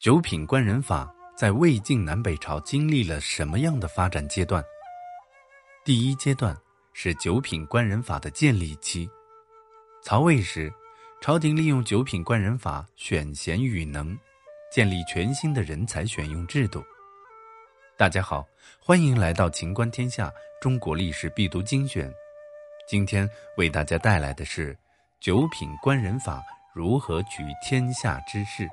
[0.00, 4.62] 九品官人法在魏晋南北朝经历了什么样的发展阶段？
[5.84, 6.56] 第一阶段
[6.92, 9.10] 是九品官人法的建立期。
[10.00, 10.72] 曹魏时，
[11.20, 14.16] 朝廷利用九品官人法选贤与能，
[14.70, 16.80] 建立全新的人才选用制度。
[17.96, 18.46] 大家好，
[18.78, 20.28] 欢迎来到《秦观天下》
[20.62, 22.08] 中国历史必读精选。
[22.86, 24.78] 今天为大家带来的是
[25.18, 26.40] 九品官人法
[26.72, 28.68] 如何取天下之势。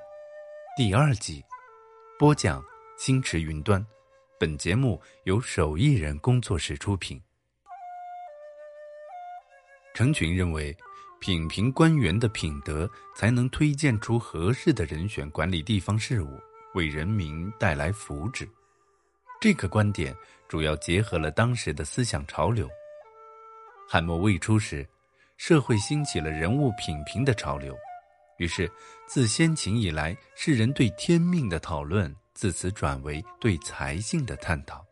[0.77, 1.41] 第二集，
[2.19, 2.61] 播讲
[2.97, 3.83] 星驰云端。
[4.37, 7.17] 本节目由手艺人工作室出品。
[9.93, 10.75] 程群认为，
[11.21, 16.37] 品评官员的品德，才能推荐出合适的人选管理地方事务，
[16.73, 18.45] 为人民带来福祉。
[19.39, 20.13] 这个观点
[20.49, 22.69] 主要结合了当时的思想潮流。
[23.87, 24.85] 汉末未初时，
[25.37, 27.73] 社会兴起了人物品评的潮流，
[28.37, 28.71] 于是
[29.07, 34.85] 自先秦以来，世人对天命的讨论自此转为对财性的探讨，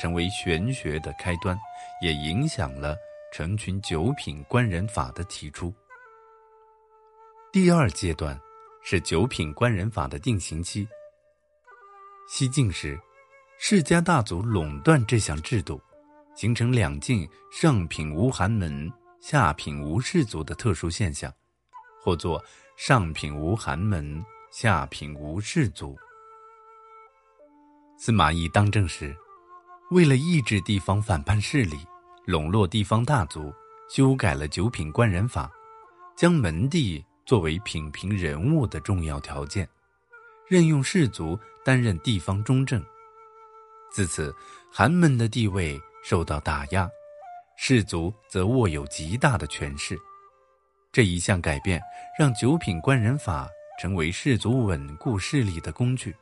[0.00, 1.58] 成为玄学的开端，
[2.02, 2.96] 也影响了
[3.32, 5.72] 成群九品官人法的提出。
[7.52, 8.38] 第二阶段
[8.82, 10.86] 是九品官人法的定型期。
[12.28, 12.98] 西晋时，
[13.58, 15.80] 世家大族垄断这项制度。
[16.34, 18.92] 形成两晋上品无寒门，
[19.22, 21.32] 下品无士族的特殊现象，
[22.06, 22.40] 或作
[22.76, 25.98] 上品无寒门，下品无士族。
[27.98, 29.12] 司马懿当政时，
[29.90, 31.76] 为了抑制地方反叛势力，
[32.24, 33.52] 笼络地方大族，
[33.88, 35.50] 修改了九品官人法，
[36.16, 39.68] 将门第作为品评人物的重要条件，
[40.46, 42.80] 任用士族担任地方中正。
[43.90, 44.32] 自此，
[44.70, 45.76] 寒门的地位。
[46.04, 46.88] 受到打压，
[47.56, 49.98] 士族则握有极大的权势。
[50.96, 51.78] 这一项改变
[52.18, 56.16] 让九品官人法成为士族稳固势力的工具。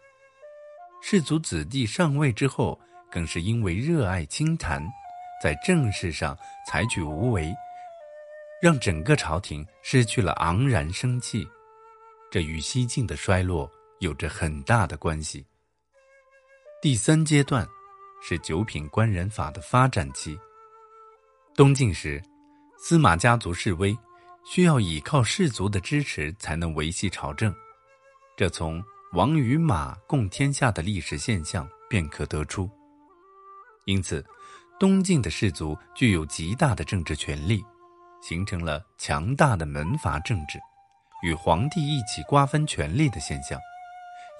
[1.00, 2.76] 士族子弟上位之后，
[3.08, 4.84] 更是因为热爱清谈，
[5.40, 6.36] 在政事上
[6.66, 7.54] 采取无为，
[8.60, 11.46] 让整个朝廷失去了昂然生气。
[12.28, 13.70] 这与西晋的衰落
[14.00, 15.46] 有着很大的关系。
[16.82, 17.64] 第三阶段。
[18.26, 20.36] 是九品官人法的发展期。
[21.54, 22.22] 东晋时，
[22.78, 23.94] 司马家族示威，
[24.44, 27.54] 需要依靠士族的支持才能维系朝政。
[28.36, 28.82] 这从
[29.12, 32.68] 王与马共天下的历史现象便可得出。
[33.86, 34.24] 因此，
[34.78, 37.64] 东晋的士族具有极大的政治权力，
[38.22, 40.58] 形成了强大的门阀政治，
[41.22, 43.60] 与皇帝一起瓜分权力的现象，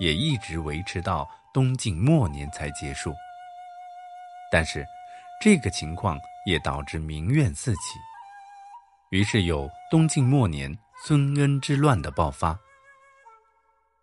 [0.01, 3.15] 也一直维持到东晋末年才结束。
[4.51, 4.85] 但是，
[5.41, 7.81] 这个情况也导致民怨四起，
[9.15, 12.59] 于是有东晋末年孙恩之乱的爆发。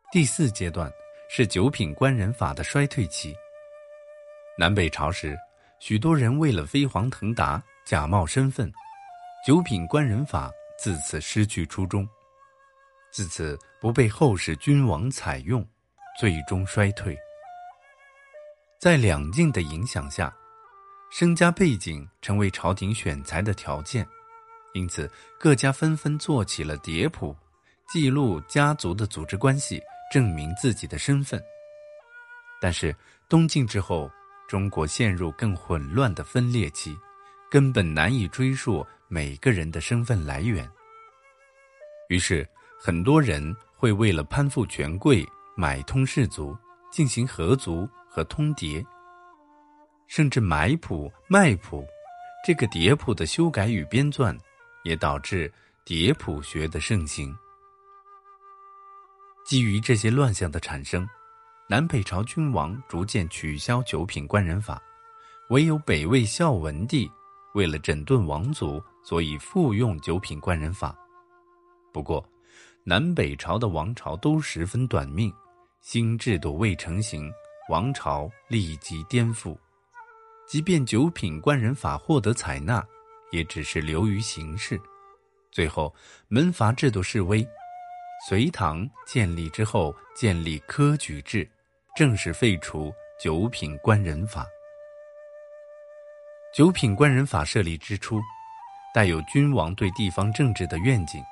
[0.09, 0.89] 第四阶段
[1.29, 3.35] 是九品官人法的衰退期。
[4.57, 5.37] 南北朝时，
[5.81, 8.71] 许多人为了飞黄腾达，假冒身份，
[9.45, 10.49] 九品官人法
[10.79, 12.07] 自此失去初衷，
[13.11, 15.61] 自此不被后世君王采用，
[16.17, 17.17] 最终衰退。
[18.79, 20.33] 在两晋的影响下。
[21.13, 24.07] 身家背景成为朝廷选才的条件，
[24.73, 25.09] 因此
[25.39, 27.35] 各家纷纷做起了碟谱，
[27.87, 31.41] 记录家族的组织关系，证明自己的身份。
[32.61, 32.95] 但是
[33.27, 34.09] 东晋之后，
[34.47, 36.97] 中国陷入更混乱的分裂期，
[37.49, 40.69] 根本难以追溯每个人的身份来源。
[42.09, 42.47] 于是
[42.79, 46.57] 很多人会为了攀附权贵，买通士族，
[46.91, 48.85] 进行合族和通牒。
[50.07, 51.87] 甚至买谱卖谱，
[52.45, 54.37] 这个碟谱的修改与编纂，
[54.83, 55.51] 也导致
[55.85, 57.35] 叠谱学的盛行。
[59.45, 61.07] 基于这些乱象的产生，
[61.67, 64.81] 南北朝君王逐渐取消九品官人法，
[65.49, 67.11] 唯有北魏孝文帝
[67.53, 70.95] 为了整顿王族，所以复用九品官人法。
[71.91, 72.23] 不过，
[72.83, 75.33] 南北朝的王朝都十分短命，
[75.81, 77.29] 新制度未成型，
[77.69, 79.57] 王朝立即颠覆。
[80.47, 82.85] 即便九品官人法获得采纳，
[83.31, 84.79] 也只是流于形式。
[85.51, 85.93] 最后，
[86.27, 87.45] 门阀制度式微。
[88.29, 91.49] 隋唐建立之后，建立科举制，
[91.95, 94.45] 正式废除九品官人法。
[96.53, 98.21] 九品官人法设立之初，
[98.93, 101.23] 带有君王对地方政治的愿景，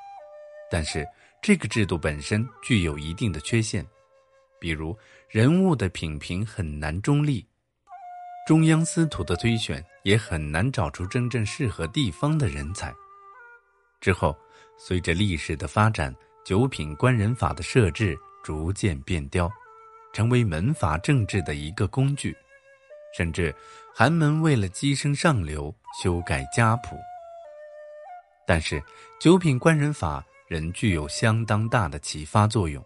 [0.72, 1.08] 但是
[1.42, 3.86] 这个制度本身具有一定的缺陷，
[4.60, 4.98] 比如
[5.28, 7.46] 人物的品评很难中立。
[8.50, 12.92] 中央司徒的推选也很难找出真正适合地方的人才。
[14.02, 14.36] 之后，
[14.76, 16.12] 随着历史的发展，
[16.44, 19.48] 九品官人法的设置逐渐变刁，
[20.14, 22.36] 成为门阀政治的一个工具。
[23.16, 23.54] 甚至，
[23.94, 26.98] 寒门为了跻身上流，修改家谱。
[28.48, 28.82] 但是，
[29.22, 32.84] 九品官人法仍具有相当大的启发作用。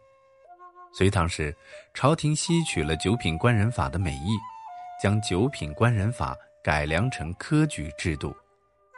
[0.93, 1.55] 隋唐时，
[1.93, 4.37] 朝廷吸取了九品官人法的美意，
[5.01, 8.35] 将九品官人法改良成科举制度，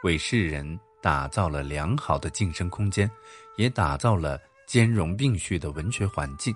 [0.04, 3.10] 为世人打造了良好的晋升空间，
[3.56, 6.54] 也打造了兼容并蓄的文学环境。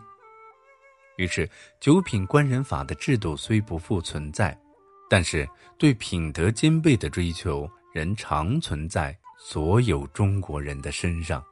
[1.17, 1.49] 于是，
[1.81, 4.59] 九品官人法的制度虽不复存在，
[5.09, 11.45] 但是对品德兼备的追求仍常存在所有中国人的身上。